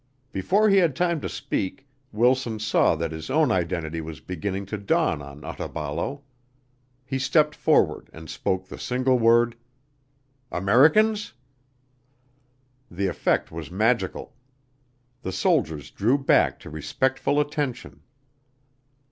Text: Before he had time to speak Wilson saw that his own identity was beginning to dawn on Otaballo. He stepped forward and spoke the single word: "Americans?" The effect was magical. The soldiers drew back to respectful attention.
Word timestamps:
Before 0.31 0.67
he 0.67 0.77
had 0.77 0.95
time 0.95 1.21
to 1.21 1.29
speak 1.29 1.85
Wilson 2.11 2.57
saw 2.57 2.95
that 2.95 3.11
his 3.11 3.29
own 3.29 3.51
identity 3.51 4.01
was 4.01 4.19
beginning 4.19 4.65
to 4.65 4.77
dawn 4.79 5.21
on 5.21 5.41
Otaballo. 5.43 6.23
He 7.05 7.19
stepped 7.19 7.53
forward 7.53 8.09
and 8.11 8.27
spoke 8.27 8.65
the 8.65 8.79
single 8.79 9.19
word: 9.19 9.55
"Americans?" 10.51 11.33
The 12.89 13.05
effect 13.05 13.51
was 13.51 13.69
magical. 13.69 14.33
The 15.21 15.31
soldiers 15.31 15.91
drew 15.91 16.17
back 16.17 16.59
to 16.61 16.71
respectful 16.71 17.39
attention. 17.39 18.01